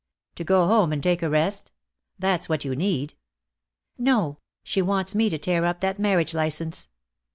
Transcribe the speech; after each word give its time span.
"To 0.33 0.43
go 0.43 0.65
home 0.65 0.91
and 0.91 1.03
take 1.03 1.21
a 1.21 1.29
rest? 1.29 1.71
That's 2.17 2.49
what 2.49 2.65
you 2.65 2.75
need." 2.75 3.13
"No. 3.99 4.39
She 4.63 4.81
wants 4.81 5.13
me 5.13 5.29
to 5.29 5.37
tear 5.37 5.63
up 5.63 5.79
that 5.81 5.99
marriage 5.99 6.33
license." 6.33 6.87